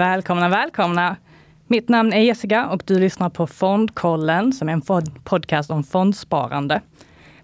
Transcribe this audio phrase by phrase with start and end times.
[0.00, 1.16] Välkomna, välkomna!
[1.66, 4.82] Mitt namn är Jessica och du lyssnar på Fondkollen som är en
[5.24, 6.80] podcast om fondsparande.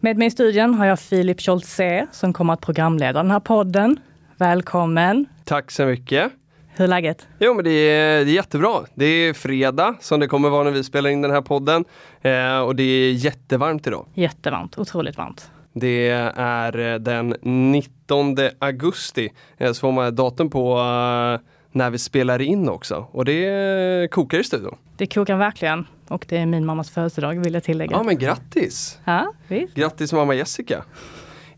[0.00, 3.96] Med mig i studion har jag Filip Scholtze som kommer att programleda den här podden.
[4.36, 5.26] Välkommen!
[5.44, 6.32] Tack så mycket!
[6.68, 7.26] Hur är läget?
[7.38, 8.72] Jo men det är, det är jättebra.
[8.94, 11.84] Det är fredag som det kommer vara när vi spelar in den här podden.
[12.22, 14.06] Eh, och det är jättevarmt idag.
[14.14, 15.50] Jättevarmt, otroligt varmt.
[15.72, 19.32] Det är eh, den 19 augusti.
[19.58, 21.38] Eh, så får man datum på uh,
[21.74, 23.06] när vi spelar in också.
[23.10, 24.76] Och det kokar i studion.
[24.96, 25.86] Det kokar verkligen.
[26.08, 27.96] Och det är min mammas födelsedag vill jag tillägga.
[27.96, 28.98] Ja men grattis!
[29.04, 29.74] Ja, visst.
[29.74, 30.84] Grattis mamma Jessica!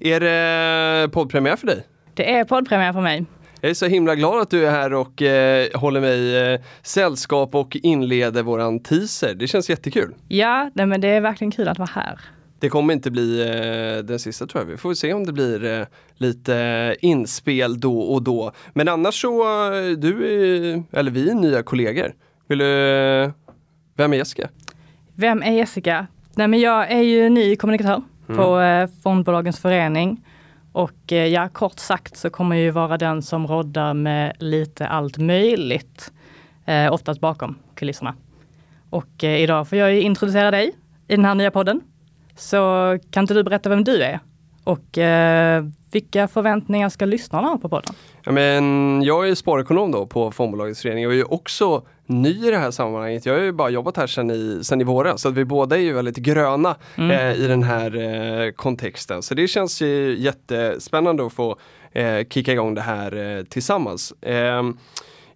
[0.01, 1.87] Är det poddpremiär för dig?
[2.15, 3.25] Det är poddpremiär för mig.
[3.61, 7.55] Jag är så himla glad att du är här och eh, håller mig eh, sällskap
[7.55, 9.35] och inleder våran teaser.
[9.35, 10.15] Det känns jättekul.
[10.29, 12.21] Ja, nej, men det är verkligen kul att vara här.
[12.59, 14.71] Det kommer inte bli eh, den sista tror jag.
[14.71, 18.53] Vi får se om det blir eh, lite inspel då och då.
[18.75, 19.43] Men annars så,
[19.75, 22.15] eh, du är, eller vi är nya kollegor.
[22.49, 23.33] Vill du,
[23.97, 24.49] vem är Jessica?
[25.15, 26.07] Vem är Jessica?
[26.35, 28.37] Nej men jag är ju ny kommunikatör mm.
[28.37, 30.25] på eh, Fondbolagens förening.
[30.73, 34.87] Och eh, ja, kort sagt så kommer jag ju vara den som roddar med lite
[34.87, 36.13] allt möjligt.
[36.65, 38.15] Eh, oftast bakom kulisserna.
[38.91, 40.73] Och eh, idag får jag ju introducera dig
[41.09, 41.81] i den här nya podden.
[42.37, 42.59] Så
[43.11, 44.21] kan inte du berätta vem du är?
[44.65, 47.95] Och eh, vilka förväntningar ska lyssnarna ha på podden?
[48.25, 52.59] Ja, men jag är sparekonom då på Fondbolagets förening och är också ny i det
[52.59, 53.27] här sammanhanget.
[53.27, 55.77] Jag har ju bara jobbat här sedan i, sedan i våras så att vi båda
[55.77, 57.11] är ju väldigt gröna mm.
[57.11, 59.23] eh, i den här eh, kontexten.
[59.23, 61.57] Så det känns ju jättespännande att få
[61.93, 64.15] eh, kicka igång det här eh, tillsammans.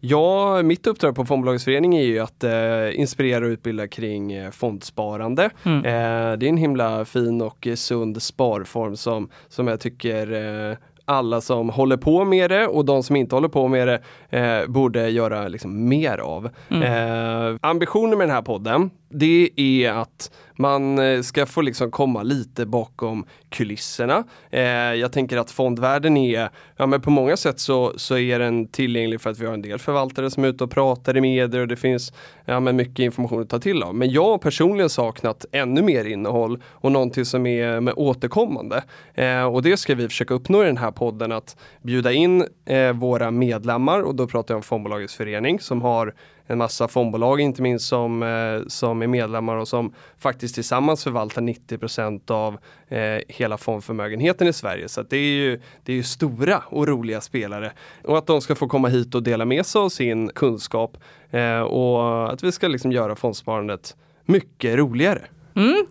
[0.01, 4.51] Ja, mitt uppdrag på Fondbolagens förening är ju att eh, inspirera och utbilda kring eh,
[4.51, 5.51] fondsparande.
[5.65, 5.79] Mm.
[5.79, 10.33] Eh, det är en himla fin och sund sparform som, som jag tycker
[10.71, 14.01] eh, alla som håller på med det och de som inte håller på med det
[14.39, 16.51] eh, borde göra liksom mer av.
[16.71, 16.83] Mm.
[16.83, 22.23] Eh, ambitionen med den här podden, det är att man eh, ska få liksom komma
[22.23, 24.25] lite bakom kulisserna.
[24.51, 28.69] Eh, jag tänker att fondvärlden är, ja men på många sätt så, så är den
[28.69, 31.61] tillgänglig för att vi har en del förvaltare som är ute och pratar i medier
[31.61, 32.13] och det finns
[32.45, 33.95] ja, men mycket information att ta till av.
[33.95, 38.83] Men jag har personligen saknat ännu mer innehåll och någonting som är med återkommande.
[39.15, 42.93] Eh, och det ska vi försöka uppnå i den här podden att bjuda in eh,
[42.93, 46.15] våra medlemmar och då pratar jag om Fondbolagets förening som har
[46.51, 51.43] en massa fondbolag inte minst som, eh, som är medlemmar och som faktiskt tillsammans förvaltar
[51.43, 54.89] 90% av eh, hela fondförmögenheten i Sverige.
[54.89, 57.73] Så det är ju det är ju stora och roliga spelare.
[58.05, 60.97] Och att de ska få komma hit och dela med sig av sin kunskap
[61.31, 65.23] eh, och att vi ska liksom göra fondsparandet mycket roligare.
[65.55, 65.87] Mm.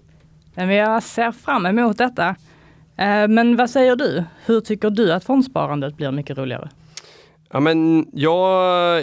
[0.55, 2.35] Men jag ser fram emot detta.
[2.97, 4.23] Eh, men vad säger du?
[4.45, 6.69] Hur tycker du att fondsparandet blir mycket roligare?
[7.51, 8.49] Ja, men jag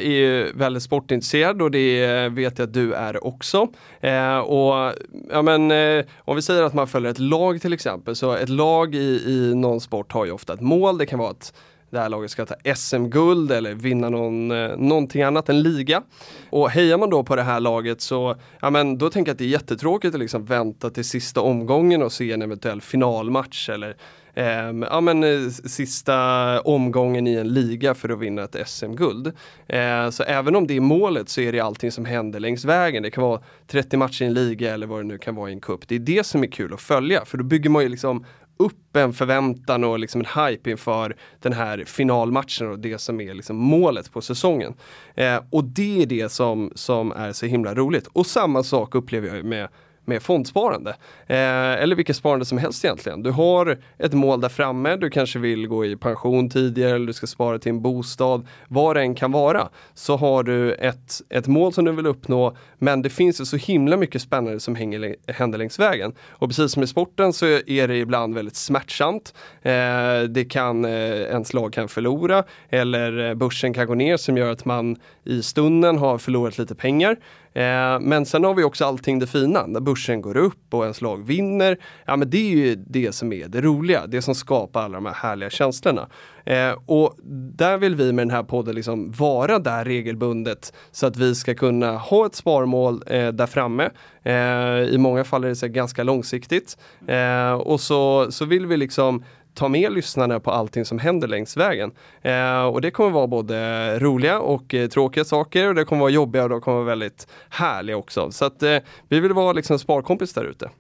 [0.02, 3.68] är väldigt sportintresserad och det vet jag att du är också.
[4.00, 4.94] Eh, och
[5.30, 8.48] ja, men, eh, Om vi säger att man följer ett lag till exempel, så ett
[8.48, 10.98] lag i, i någon sport har ju ofta ett mål.
[10.98, 11.52] Det kan vara att
[11.90, 16.02] det här laget ska ta SM-guld eller vinna någon, eh, någonting annat, en liga.
[16.50, 19.38] Och hejar man då på det här laget så, ja men då tänker jag att
[19.38, 23.96] det är jättetråkigt att liksom vänta till sista omgången och se en eventuell finalmatch eller
[24.36, 29.32] eh, ja, men, eh, sista omgången i en liga för att vinna ett SM-guld.
[29.66, 33.02] Eh, så även om det är målet så är det allting som händer längs vägen.
[33.02, 35.52] Det kan vara 30 matcher i en liga eller vad det nu kan vara i
[35.52, 35.88] en cup.
[35.88, 38.24] Det är det som är kul att följa för då bygger man ju liksom
[38.56, 43.34] upp en förväntan och liksom en hype inför den här finalmatchen och det som är
[43.34, 44.74] liksom målet på säsongen.
[45.14, 48.06] Eh, och det är det som, som är så himla roligt.
[48.06, 49.68] Och samma sak upplever jag med
[50.06, 50.90] med fondsparande.
[51.26, 51.36] Eh,
[51.82, 53.22] eller vilket sparande som helst egentligen.
[53.22, 57.12] Du har ett mål där framme, du kanske vill gå i pension tidigare eller du
[57.12, 58.46] ska spara till en bostad.
[58.68, 62.56] Vad det än kan vara så har du ett, ett mål som du vill uppnå
[62.78, 66.14] men det finns ju så himla mycket spännande som hänger, händer längs vägen.
[66.28, 69.34] Och precis som i sporten så är det ibland väldigt smärtsamt.
[69.62, 74.36] Eh, det kan, eh, ens lag kan förlora eller eh, börsen kan gå ner som
[74.36, 77.16] gör att man i stunden har förlorat lite pengar.
[77.56, 81.00] Eh, men sen har vi också allting det fina, när börsen går upp och ens
[81.00, 81.78] lag vinner.
[82.04, 85.06] Ja men det är ju det som är det roliga, det som skapar alla de
[85.06, 86.08] här härliga känslorna.
[86.44, 87.14] Eh, och
[87.53, 91.54] där vill vi med den här podden liksom vara där regelbundet så att vi ska
[91.54, 93.91] kunna ha ett sparmål eh, där framme.
[94.22, 96.78] Eh, I många fall är det så ganska långsiktigt.
[97.09, 99.24] Eh, och så, så vill vi liksom
[99.56, 101.92] ta med lyssnarna på allting som händer längs vägen.
[102.22, 106.10] Eh, och det kommer vara både roliga och eh, tråkiga saker och det kommer vara
[106.10, 108.30] jobbiga och det kommer vara väldigt härliga också.
[108.30, 110.70] Så att eh, vi vill vara liksom sparkompis där ute.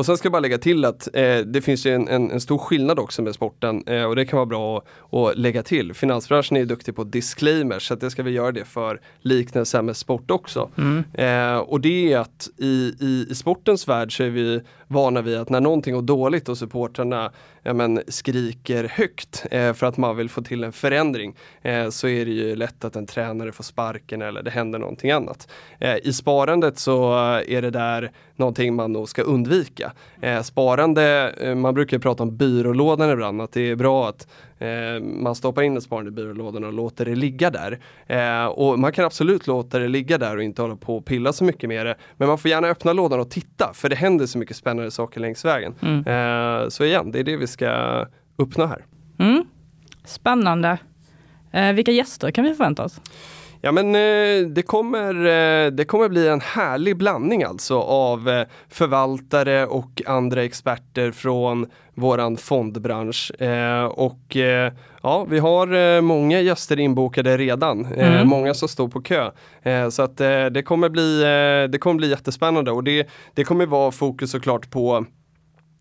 [0.00, 2.40] Och sen ska jag bara lägga till att eh, det finns ju en, en, en,
[2.40, 5.94] stor skillnad också med sporten eh, och det kan vara bra att, att lägga till.
[5.94, 9.96] Finansbranschen är duktig på disclaimers så att det ska vi göra det för liknelser med
[9.96, 10.70] sport också.
[10.78, 11.04] Mm.
[11.14, 15.38] Eh, och det är att i, i, i sportens värld så är vi vana vid
[15.38, 17.32] att när någonting går dåligt och supportrarna
[17.62, 22.08] ja, men, skriker högt eh, för att man vill få till en förändring eh, så
[22.08, 25.48] är det ju lätt att en tränare får sparken eller det händer någonting annat.
[25.78, 27.14] Eh, I sparandet så
[27.48, 29.89] är det där någonting man nog ska undvika.
[30.20, 34.28] Eh, sparande, eh, man brukar prata om byrålådan ibland, att det är bra att
[34.58, 37.80] eh, man stoppar in ett sparande i byrålådan och låter det ligga där.
[38.06, 41.32] Eh, och man kan absolut låta det ligga där och inte hålla på och pilla
[41.32, 41.96] så mycket med det.
[42.16, 45.20] Men man får gärna öppna lådan och titta, för det händer så mycket spännande saker
[45.20, 45.74] längs vägen.
[45.82, 46.06] Mm.
[46.06, 48.84] Eh, så igen, det är det vi ska uppnå här.
[49.18, 49.44] Mm.
[50.04, 50.78] Spännande.
[51.52, 53.00] Eh, vilka gäster kan vi förvänta oss?
[53.62, 58.46] Ja men eh, det, kommer, eh, det kommer bli en härlig blandning alltså av eh,
[58.68, 63.32] förvaltare och andra experter från våran fondbransch.
[63.90, 64.36] och
[65.02, 67.84] ja, vi har många gäster inbokade redan.
[67.84, 68.28] Mm.
[68.28, 69.30] många som står på kö.
[69.90, 70.16] så att
[70.50, 71.20] det kommer bli,
[71.72, 75.04] det kommer bli jättespännande och det, det kommer vara fokus såklart på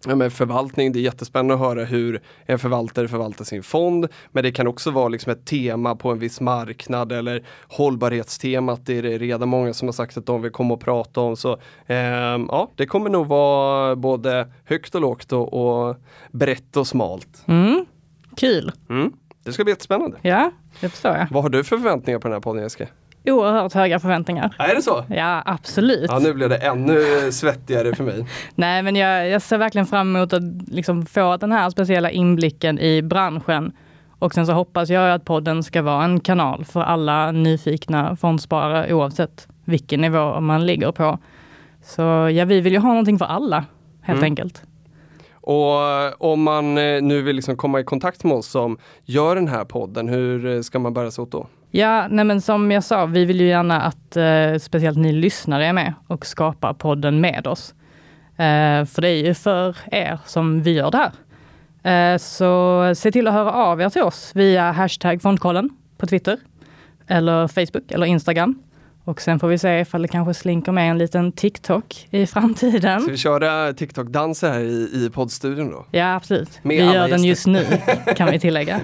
[0.06, 4.08] Ja, men förvaltning, det är jättespännande att höra hur en förvaltare förvaltar sin fond.
[4.32, 8.86] Men det kan också vara liksom ett tema på en viss marknad eller hållbarhetstemat.
[8.86, 11.36] Det är det redan många som har sagt att de vill komma och prata om.
[11.36, 11.54] Så
[11.86, 15.96] eh, ja, det kommer nog vara både högt och lågt och, och
[16.32, 17.44] brett och smalt.
[17.46, 17.86] Mm.
[18.38, 18.72] Kul!
[18.90, 19.14] Mm.
[19.44, 20.18] Det ska bli jättespännande.
[20.22, 21.28] Ja, det förstår jag.
[21.32, 22.88] Vad har du för förväntningar på den här podden Jessica?
[23.26, 24.56] Oerhört höga förväntningar.
[24.58, 25.04] Ja, är det så?
[25.10, 26.12] Ja, absolut.
[26.12, 28.26] Ja, nu blev det ännu svettigare för mig.
[28.56, 32.80] Nej, men jag, jag ser verkligen fram emot att liksom få den här speciella inblicken
[32.80, 33.72] i branschen.
[34.20, 38.94] Och sen så hoppas jag att podden ska vara en kanal för alla nyfikna fondsparare
[38.94, 41.20] oavsett vilken nivå man ligger på.
[41.84, 42.02] Så
[42.34, 43.66] ja, vi vill ju ha någonting för alla
[44.02, 44.24] helt mm.
[44.24, 44.64] enkelt.
[45.32, 49.36] Och eh, om man eh, nu vill liksom komma i kontakt med oss som gör
[49.36, 51.48] den här podden, hur eh, ska man bära sig åt då?
[51.72, 55.66] Ja, nej men som jag sa, vi vill ju gärna att eh, speciellt ni lyssnare
[55.66, 57.74] är med och skapar podden med oss.
[58.30, 62.14] Eh, för det är ju för er som vi gör det här.
[62.14, 66.38] Eh, så se till att höra av er till oss via hashtag Fondkollen på Twitter
[67.08, 68.62] eller Facebook eller Instagram.
[69.04, 73.02] Och sen får vi se ifall det kanske slinker med en liten TikTok i framtiden.
[73.02, 75.86] Ska vi köra TikTok-danser här i, i poddstudion då?
[75.92, 76.60] Ja, absolut.
[76.62, 77.66] Med vi gör den just nu,
[78.16, 78.80] kan vi tillägga.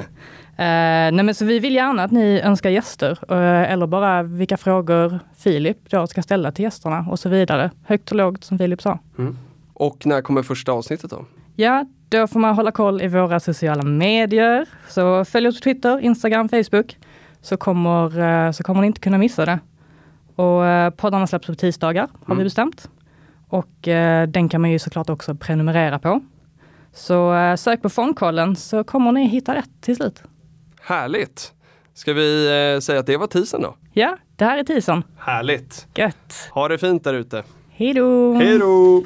[0.58, 4.58] Eh, nej men så vi vill gärna att ni önskar gäster eh, eller bara vilka
[4.58, 7.72] frågor Filip då ska ställa till gästerna och så vidare.
[7.84, 9.00] Högt och lågt som Filip sa.
[9.18, 9.38] Mm.
[9.74, 11.26] Och när kommer första avsnittet då?
[11.56, 14.66] Ja, då får man hålla koll i våra sociala medier.
[14.88, 16.98] Så följ oss på Twitter, Instagram, Facebook.
[17.42, 19.60] Så kommer, eh, så kommer ni inte kunna missa det.
[20.36, 22.38] Och eh, poddarna släpps på tisdagar har mm.
[22.38, 22.90] vi bestämt.
[23.48, 26.22] Och eh, den kan man ju såklart också prenumerera på.
[26.94, 30.24] Så eh, sök på Fondkollen så kommer ni hitta rätt till slut.
[30.88, 31.54] Härligt!
[31.94, 32.46] Ska vi
[32.76, 33.76] eh, säga att det var tisen då?
[33.94, 35.04] Ja, det här är tisen.
[35.20, 35.88] Härligt!
[35.96, 36.50] Gött!
[36.52, 37.44] Ha det fint där ute!
[37.70, 38.34] Hej då!
[38.34, 39.04] Hej då!